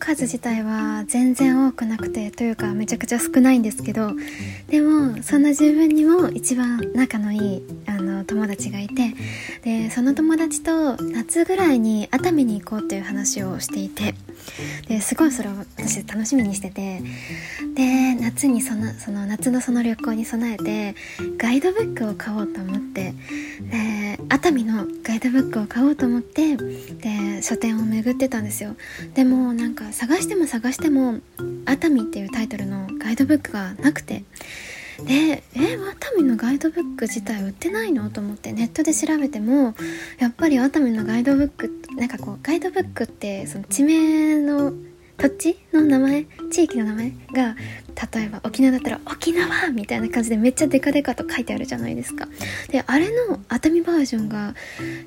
[0.00, 4.10] 数自体は全然多くなくてというかめちゃくちゃ少ないんですけど
[4.68, 9.14] でもそんな自分にも一番仲のいいあの友達がいて
[9.62, 14.14] でその友達と夏ぐらいに熱海に行こうっていう話をしていて
[14.88, 17.02] ですごいそれを私楽しみにしてて
[17.74, 20.94] で夏にそのその夏のその旅行に備えて
[21.36, 23.12] ガイドブックを買おうと思って
[23.70, 28.76] で熱海のガイドブックを買おうと思ってで書店を巡ってたんですよ。
[29.14, 31.20] でもなんか探しても探しても
[31.66, 34.24] 「熱海」っていうタイトルのガイドブックがなくて
[35.06, 39.74] でえ熱海のガイドブック自体売ってないのと思ってネットで調べても
[40.18, 44.72] やっぱり熱海のガイドブックなんかこうガイドブックってその地名の
[45.16, 47.56] 土地の名前地域の名前が
[48.14, 52.26] 例えば沖縄だったら「沖縄!」みたいな感じでめっちゃデカデカと書いてあるじゃないですか
[52.68, 54.54] であれの熱海バージョンが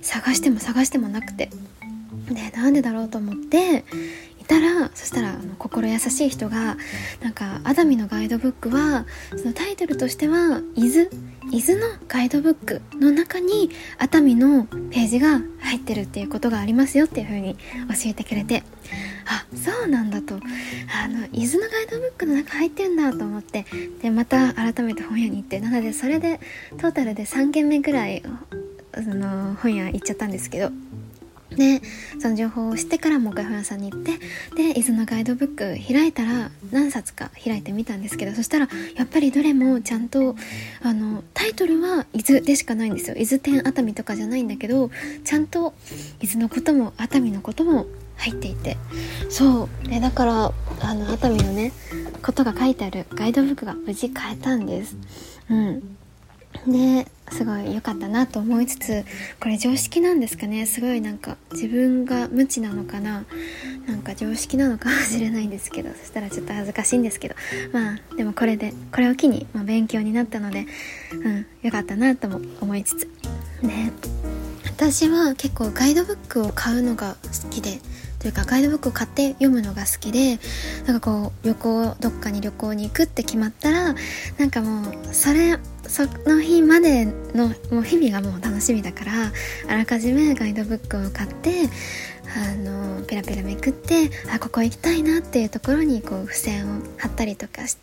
[0.02, 1.50] 探しても探してもなくて
[2.30, 3.84] でなんでだろうと思って
[4.44, 6.78] いたらそしたらあの心優しい人が
[7.22, 9.06] なんか熱海のガイドブックは
[9.38, 11.10] そのタイトルとしては「伊豆」
[11.52, 17.60] 伊豆のガイドブックの中に熱海のページが入ってるっていうことがありますよっていう風に教
[18.08, 18.64] えてくれて
[19.26, 20.36] あそうなんだと。
[20.36, 23.66] あの伊豆のガイドブックの中入ってんだと思って
[24.02, 26.40] でまた改めて本屋に行ってなのでそれで
[26.78, 28.24] トータルで3軒目ぐらい
[28.96, 30.72] その本屋行っちゃったんですけど
[31.56, 31.82] で
[32.20, 34.12] その情報を知ってからもう一回本屋さんに行って
[34.56, 40.36] で伊豆のガイドブック開いたら何冊か開いてみたんですけどそしたらやっぱりどれもちゃんと
[40.82, 43.16] あのタイトルは伊豆でしかないんですよ。
[43.16, 44.90] 伊豆天熱海とかじゃないんだけど
[45.24, 45.74] ちゃんと
[46.22, 47.86] 伊豆のことも熱海のことも
[48.18, 48.78] 入っていて。
[49.30, 49.88] そう。
[49.88, 50.52] でだから
[50.82, 51.72] あの熱海のね
[52.22, 54.96] ことが書いてあるガイドブックが無事買えたんです。
[55.50, 55.98] うん。
[56.68, 59.06] ですごい良かったなと思いつつ
[59.40, 60.66] これ常識なんですかね？
[60.66, 63.26] すごいなんか自分が無知なのかな？
[63.88, 67.36] なんか常識なのかもしれないんですけどそしたらちょっと恥ずかしいんですけど。
[67.72, 70.66] まあでもこれでこれを機に、まあ、勉強になったので
[71.12, 73.08] うん良かったなとも思いつつ。
[73.62, 73.92] ね
[74.66, 77.80] 私は結構ガイドブックを買うのが好きで
[78.20, 80.40] というかガイドブックを買って読むのが好きで
[80.88, 83.96] なんかこう旅行どっかに旅行に行くって決まったら
[84.38, 85.58] なんかもうそれ
[85.88, 89.12] その日までのもう日々がもう楽しみだから
[89.68, 91.70] あらかじめガイドブックを買って
[92.36, 97.78] あのペラペラめくってあここ行きたいなっていうところにこう付箋を貼ったりとかし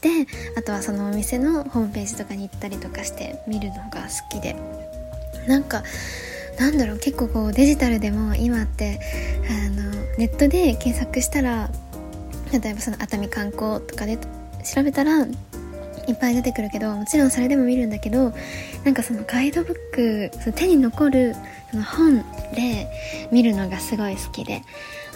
[0.00, 0.08] て
[0.56, 4.56] あとはそのお店のホームページとかに行ったりとかして見るのが好きで。
[5.46, 5.82] なんか
[6.58, 9.00] なんだろう結構こうデジタルでも今って
[9.48, 11.70] あのネットで検索したら
[12.52, 14.18] 例えばその熱海観光とかで
[14.74, 15.26] 調べたら
[16.08, 18.32] いっぱい出てくるけどもちろんそれでも見るんだけど
[18.84, 21.34] なんかそのガイドブックその手に残る
[21.70, 22.18] その本
[22.54, 22.88] で
[23.30, 24.62] 見るのがすごい好きで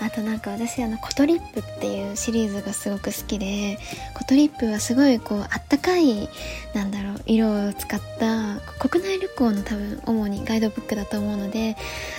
[0.00, 3.78] あとなんか私あのことりっぷっていうシリーズがすごく好きで
[4.14, 6.28] ことりっぷはすごいこうあったかい
[6.74, 11.76] なんだろう色を使った国内旅行の多分主にガイドブックだと思うので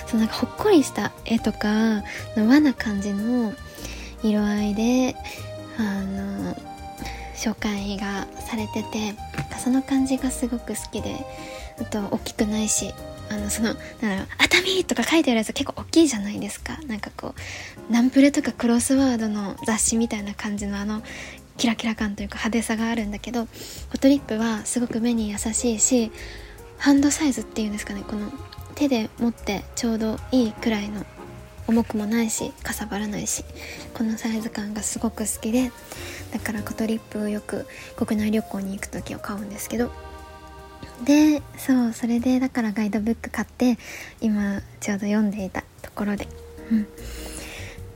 [0.08, 2.02] そのなんかほっこりした絵とか
[2.36, 3.54] の和な感じの
[4.24, 5.16] 色合いで
[5.78, 6.56] あの
[7.38, 9.14] 紹介がされてて
[9.64, 11.16] その感じがすごく好きで
[11.80, 12.94] あと大きくないし
[13.30, 17.36] あのそのなんだ「熱海!」とか書いてあるやつ結構大きいじゃないですかなんかこ
[17.90, 21.02] うナンプレとかクロスワードの雑誌みたいな感じのあの
[21.58, 26.12] キラキラ感というか派手さがあるんだけどフォトリップはすごく目に優しいし
[26.78, 28.32] ハンドサイズっていうんですかねこの
[28.76, 31.04] 手で持ってちょうどいいくらいの
[31.68, 33.44] 重くもないしかさばらないし
[33.94, 35.72] このサイズ感がすごく好きで
[36.32, 39.92] だからコトリップよく国内旅行に行く時を買うんですけど。
[41.04, 43.78] でそうそれでだからガイドブック買って
[44.20, 46.28] 今ちょうど読んでいたところで。
[46.72, 46.88] うん。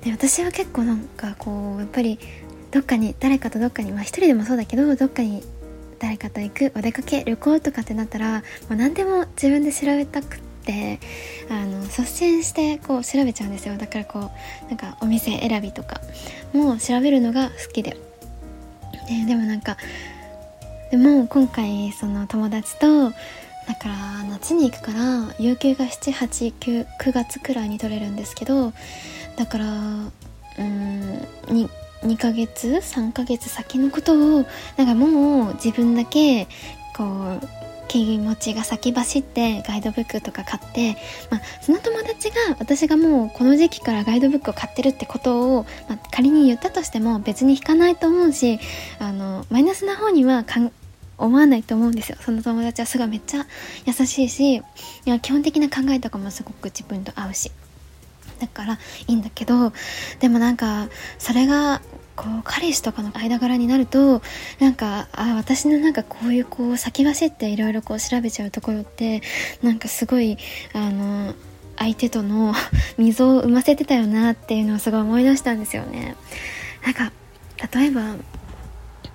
[0.02, 2.20] で私は結構なんかこうやっぱり
[2.70, 5.44] どっかに誰かとどっかにまあ一人でもそうだけどどっかに
[6.00, 8.42] 誰かと行くお出かけ旅行とかってなったらも
[8.72, 11.00] う何でも自分で調べたくてって
[11.50, 13.78] あの率先してこう調べちゃうんですよ。
[13.78, 16.00] だからこうなんかお店選びとか
[16.54, 17.98] も調べるのが好きで。
[19.08, 19.78] ででもなんか
[20.92, 23.12] でも今回その友達と
[23.68, 28.74] だから夏に行くから有給が789月くらいに取れるんですけど
[29.38, 31.70] だからうん2
[32.04, 36.48] 2ヶ月3ヶ月先のことをなんかもう自分だけ
[36.96, 37.48] こう
[37.92, 40.96] 気持ちが先走ってガイドブックとか買って、
[41.30, 48.62] まあ、その友達が私がもうこの時期からガイドブックを買ってるってことを、まあ、仮に言ったとしても別に引かないと思うし
[49.00, 50.46] あのマイナスな方には
[51.18, 52.18] 思わないと思うんですよ。
[52.22, 53.46] その友達はすごいめっちゃ
[53.86, 54.62] 優しいしい
[55.04, 57.52] や基本的な考えとかもすごく自分と合うし。
[58.40, 59.74] だからいいんだけど
[60.20, 60.88] でもなんか
[61.20, 61.82] それが
[62.16, 64.22] こう彼氏とかの間柄になると
[64.60, 69.22] なんかあ私のなんかこういうこう先走っていろいろこう調べちゃうところって
[69.62, 70.38] なんかすごい
[70.74, 71.34] あの
[71.78, 72.54] 相手との
[72.98, 76.16] 溝を生ませてたよなっていうのをすごい思い出したんですよね。
[76.84, 77.12] なんか
[77.74, 78.16] 例えば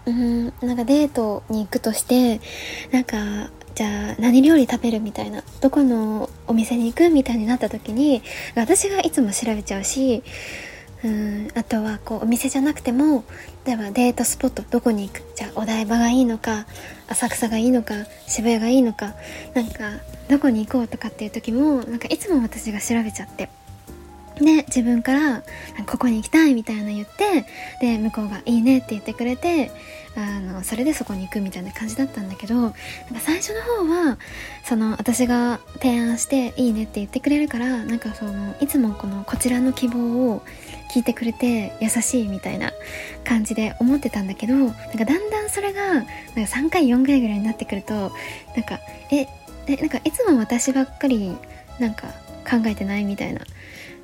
[0.06, 2.40] うんなんかデートに行くとして
[2.92, 8.22] なんかじゃあ何料理食べるみたいなどこのお店に行くみたいになった時に
[8.54, 10.22] 私がいつも調べちゃうし
[11.04, 13.24] うんあとはこうお店じゃなくても
[13.64, 16.66] 例えばデートスポットどこに行くじゃあお台場がいいのか
[17.08, 17.94] 浅草がいいのか
[18.26, 19.14] 渋谷がいいのか
[19.54, 23.48] なんかどこに行こうとかっていう時もなんかいつも私が調べちゃって。
[24.36, 25.42] で自分から
[25.86, 27.46] ここに行きたいみたいな言って
[27.80, 29.70] で向こうがいいねって言ってくれて
[30.14, 32.74] あのそれでそこに行くみたいな感じだったんだけどなんか
[33.20, 34.18] 最初の方は
[34.64, 40.42] その私が提案していいねって言ってくれるからなんかそのいつもこのこちらの希望を
[40.90, 42.72] 聞いてくれて優しいみたいな
[43.24, 48.10] 感じで思ってたんだけどなんかだんだんそれがなんか3回4回ぐらいになってくるとなん
[48.64, 48.78] か
[49.10, 49.26] え
[49.68, 51.36] えなんかいつも私ばっかり
[51.78, 52.08] なんか
[52.48, 53.40] 考えてないみたいな。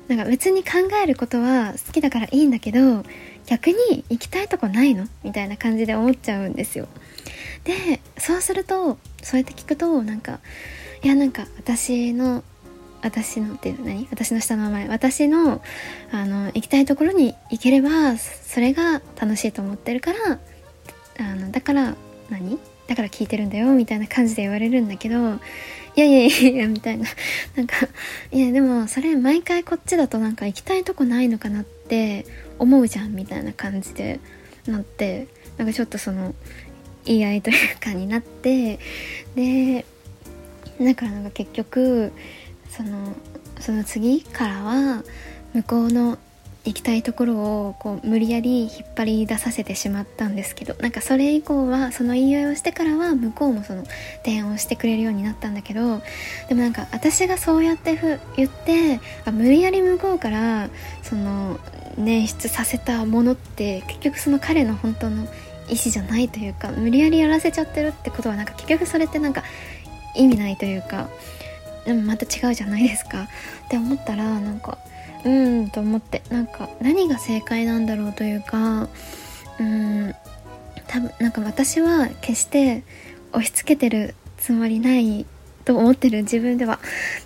[0.09, 0.71] なんか別に考
[1.01, 3.05] えることは好きだからいいんだけど
[3.45, 5.07] 逆に行きたいとこないの？
[5.23, 6.89] みたいな感じで思っちゃうんですよ。
[7.63, 10.41] でそうするとそうやって聞くとなんか
[11.03, 12.43] いやなんか私の
[13.03, 14.07] 私のって何？
[14.09, 14.87] 私の下の名前。
[14.87, 15.61] 私の
[16.11, 20.39] あの行きたいところに行ければそれが楽しいと思ってるから
[21.19, 21.95] あのだから
[22.29, 22.57] 何？
[22.87, 25.15] だから聞いてるんだよみたいな感じで言われるんだけど
[25.95, 27.07] いやいやいやいやみたいな。
[27.55, 27.75] なんか
[28.31, 32.25] いやでもそれ毎回こっちだとなんか行きたいとこないのかなって
[32.59, 34.19] 思うじゃんみたいな感じで
[34.65, 35.27] なって
[35.57, 36.33] なんかちょっとその
[37.05, 38.79] 言い合いというかになって
[39.35, 39.85] で
[40.79, 42.11] だからなんか結局
[42.75, 43.13] その
[43.59, 45.03] その次からは
[45.53, 46.17] 向こうの
[46.65, 53.83] 行きたいところをこう無理やり引っ張り出させてしまったんですけどなんかそれ以降はその言い合いをしてからは向こうもその
[54.23, 56.01] 提案をしてくれるようになったんだけど
[56.47, 60.69] でもなんか私がそうやってふ言ってあ無理やり向こうから
[61.01, 61.59] その
[61.99, 65.23] 捻出させたものって結局その彼の本当の
[65.67, 69.43] 意思じゃないというか無理やりやらせちゃってるってことはなんか結局それってなんか
[70.15, 71.09] 意味ないというか
[71.85, 73.23] でもまた違うじゃないですか。
[73.65, 74.77] って思ったらなんか
[75.25, 78.87] うんと思ってなんか何が正解なんだろうというか
[79.59, 80.13] うん
[80.87, 82.83] 多分なんか私は決して
[83.31, 85.25] 押し付けてるつもりない
[85.65, 86.23] と思ってる。
[86.23, 86.79] 自分では。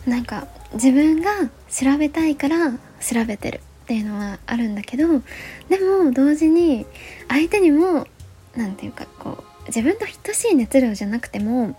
[0.06, 1.32] なんか自分が
[1.70, 3.62] 調べたいから調べてる。
[3.84, 6.86] っていうのはあるんだけどでも同時に
[7.30, 8.06] 相手にも
[8.54, 11.74] 何て言うかこう自分と等しい熱量じゃなくても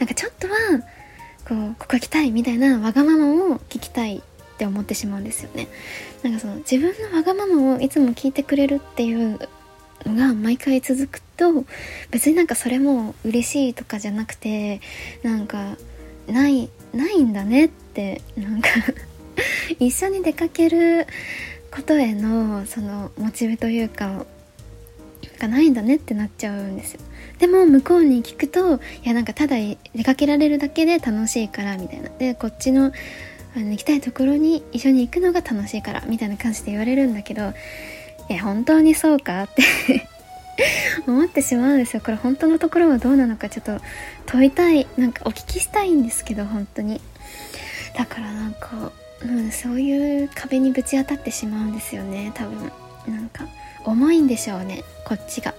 [0.00, 0.54] なんかちょっとは
[1.46, 4.22] こうここ行きたいみたいなわがままを聞きたいっ
[4.58, 5.68] て思ってしまうんですよね。
[6.22, 9.38] なんかその自分のわがままをいつも聞いてくれるっていう
[10.04, 11.64] のが毎回続くと
[12.10, 14.80] 別になんかそれも嬉しいとかじゃなくて
[15.22, 15.76] なんか
[16.26, 18.68] ないないんだねってなんか
[19.78, 21.06] 一緒に出かける
[21.70, 24.26] ことへのそのモチベというか
[25.38, 27.00] がないんだねってなっちゃうんですよ。
[27.38, 29.56] でも向こうに聞くといやなんかただ
[29.94, 32.08] 出かけられるだけで楽しいからみたいな。
[32.10, 32.92] でこっちの
[33.56, 37.54] あの行きたいところに一緒に行くのが楽しいからみたいな感じで言われるんだけど
[38.28, 39.62] え本当にそうかって
[41.06, 42.02] 思ってしまうんですよ。
[42.04, 43.80] これ本当のところはどうなのかちょっと
[44.26, 47.00] 問いたいなんかお聞きしたいんですけど本当に。
[47.94, 52.72] だからなんか、うん、そういう壁にぶち当たってしまうんですよね多分。
[53.08, 53.46] なんか。
[53.86, 55.54] 重いんでしょうねこっちが。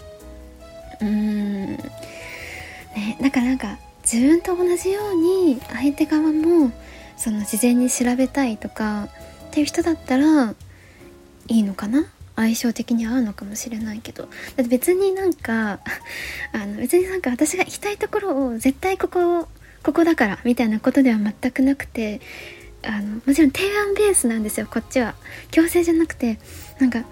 [1.01, 1.65] うーん。
[1.75, 6.71] ねだからなんか自分と同じように相手側も
[7.17, 9.09] その事前に調べたいとかっ
[9.51, 10.53] ていう人だったら
[11.47, 12.05] いいのかな？
[12.35, 14.23] 相性的に合うのかもしれないけど。
[14.23, 15.79] だって別になんか
[16.53, 19.47] あの別になんか私が行きたいところを絶対ここ
[19.83, 22.21] ここだからみたいなことでは全くなくて
[22.83, 25.15] あのもちろん提案ベースなんですよこっちは。
[25.51, 26.39] 強制じゃなくて
[26.79, 27.03] なんか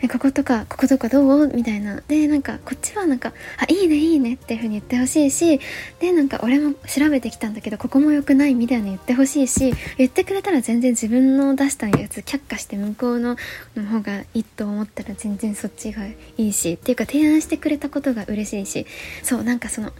[0.00, 1.48] えこことかこことかどう？
[1.48, 2.00] みたいな。
[2.06, 5.60] でなんかこっちはなんかあいいねいいねっていう風に言ってほしいし
[5.98, 13.36] でなんか俺も調べてきたんだけどここも良くないみたいに言ってほしいし言ってくれたら全然自分の出したやつ却下して向こうの
[13.76, 18.86] の方がいいと思ったら全然そっちがいいしっていうか提案してくれたことが嬉しいし。
[19.22, 19.92] そうなんかその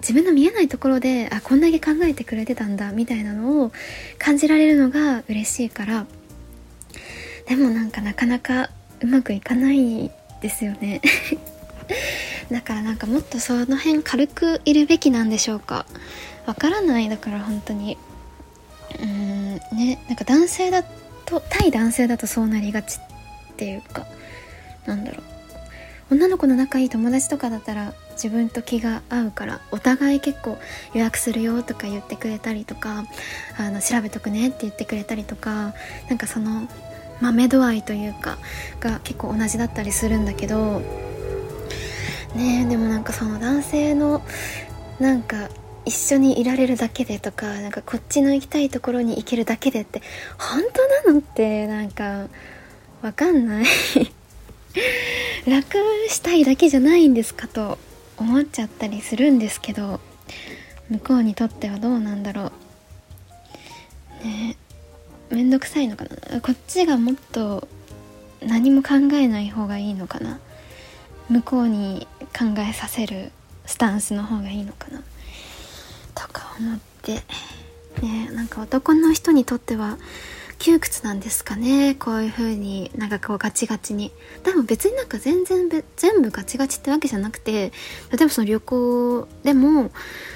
[0.00, 3.72] 自分の見えないところであこんだけ考えてくれてたんだみたいなのを
[4.18, 6.06] 感じられるのが嬉しいから。
[7.48, 10.10] でもなんかなかなかうまくいかない
[10.40, 11.00] ですよね。
[12.50, 15.86] だからなんかもっとその辺軽くいるべきなんでしょうか。
[16.46, 17.08] わからない。
[17.08, 17.98] だから本当に。
[19.00, 20.82] うんねなんか男性だ
[21.24, 24.06] と対男性だとそうなりがちっていうか。
[24.86, 25.36] なんだろう。
[26.08, 30.56] 女の子の仲いい友達とかだったら自分と気が合うからお互い結構
[30.94, 33.04] 予約するよとか言ってくれたりとか
[33.58, 35.74] あの調べとくねって言ってくれたりとか
[36.08, 36.68] なんかその
[37.20, 38.38] 豆度合いというか
[38.80, 40.82] が結構同じだったりするんだけど
[42.34, 44.22] ねでもなんかその男性の
[44.98, 45.48] なんか
[45.84, 50.02] 一緒にいられるだけでとかなんかこっちの行きたいところに行けるだけでって
[50.36, 50.62] 本
[51.04, 52.26] 当なのってなんか
[53.02, 53.66] わかんない。
[55.46, 55.76] 楽
[56.08, 57.78] したいだけじゃないんですかと
[58.16, 60.00] 思っちゃったりするんですけど
[60.90, 62.52] 向こうにとってはどうなんだろう。
[65.36, 66.40] めんどくさいのかな？
[66.40, 67.68] こっちがもっと
[68.40, 70.40] 何も考えない方がいいのかな？
[71.28, 73.32] 向こうに考えさせる
[73.66, 75.02] スタンスの方がいいのかな？
[76.14, 77.22] とか思って。
[78.02, 79.98] ねなんか男の人にとっては
[80.58, 81.94] 窮屈なんですかね。
[81.94, 84.12] こういう風になんかこうガチガチに。
[84.44, 87.72] でも別になんか全然全部ガチガチってわけじゃなくて
[88.10, 89.90] 例えばその旅行でも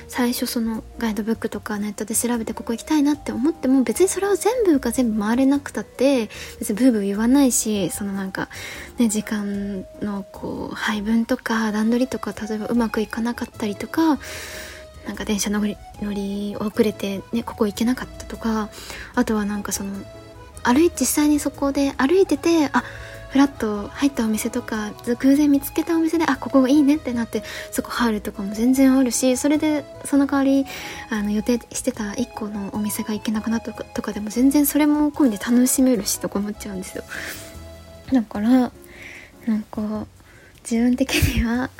[0.09, 8.49] 最初そのガイドブックとかネットで調べてここ行きたいなって思っても別にそれを全部が全部回れなくたって別にブーブー言わないしそのなんか
[8.99, 14.19] ね時間のこう配分とか段取りとか例えばうまくいかなかったりとか
[15.07, 18.69] なんか電車乗り乗り遅れて、ね、ここ行けなかったとか
[19.15, 19.91] あとはなんかその
[20.63, 22.85] 歩い実際にそこで歩いててあ
[23.31, 24.91] フラッと入ったお店とか
[25.21, 30.67] 偶然見つけたお店であここがいいねってなってそこ入るとかも全然あるしそれでその代わり
[31.11, 37.05] あの予定してた1個のお店が行けなくなったとかでも全然それも込みで楽しめるしとか思っちゃうんですよ。
[38.13, 38.73] だから
[39.47, 40.07] なんか
[40.63, 41.71] 自分的には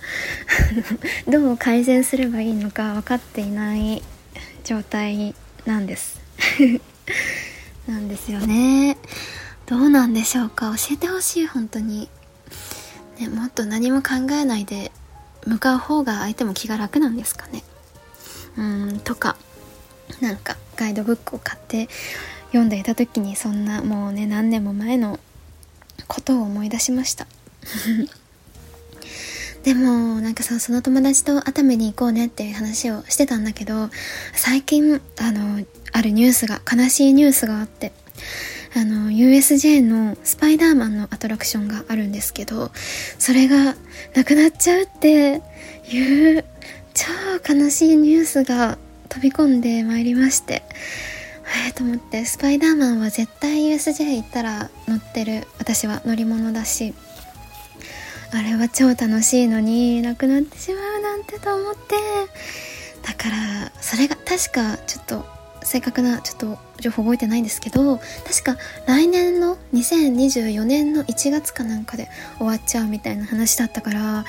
[1.29, 4.03] どう改善すればいいのか分かっていない
[4.65, 5.35] 状態
[5.67, 6.21] なんです。
[7.87, 8.97] なんですよね。
[9.67, 10.75] どうなんでしょうか。
[10.77, 12.09] 教えてほしい本当に、
[13.19, 14.91] ね、もっと何も考えないで
[15.47, 17.63] 向かう方が相手も気が楽なんですかね。
[18.57, 19.37] うんとか
[20.21, 21.89] なんかガイドブックを買って
[22.49, 25.21] 読んでいた時にそんなもうね何年も前の
[26.09, 27.27] ことを思い出しました。
[29.65, 33.91] でもなんかさその友達と熱海に行こうねっていう話をしてたんだけど
[34.33, 37.93] 最近あのあるニュースが悲しいニュースがあって
[38.75, 42.71] あの USJ のスパイダーマンのアトラクションがあるんですけど
[43.19, 43.75] それが
[44.15, 45.43] なくなっちゃうって
[45.91, 46.45] いう
[46.95, 47.07] 超
[47.55, 50.63] 悲しいニュースが飛び込んでまいりまして
[51.67, 56.95] えー、と思ってスパイダーマンは絶対 USJ 行ったら乗ってる私は乗り物だし
[58.33, 61.97] あれは超楽しいのになくなってしまうなんてと思って。
[63.03, 74.25] だからそれが確かちょっと正確なちょっと情報覚えてないんですけど確か来年の2024年の1月かなんかで終わっちゃうみたいな話だったから、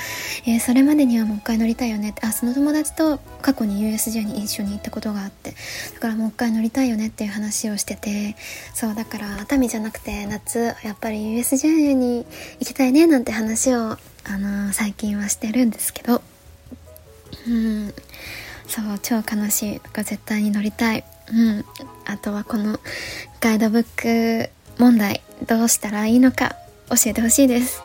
[0.46, 5.54] えー、それまでにはもう一回乗りたいよねってあその友達と過去に USJ に一緒に行ったことがあって
[5.94, 8.36] だからもう一回乗りたいよねっていう話をしてて
[8.74, 12.26] そうだから熱海じゃなくて夏やっぱり USJ に
[12.60, 13.98] 行きたいねなんて話を、あ
[14.38, 16.22] のー、最近はしてるんですけど。
[17.48, 17.94] うん。
[18.68, 19.80] そう超悲しい。
[19.80, 21.04] とか絶対に乗りたい。
[21.32, 21.66] うん。
[22.06, 22.80] あとはこの
[23.40, 26.56] ガイドブック問題どうしたらいいのか
[26.90, 27.84] 教えてほしいです。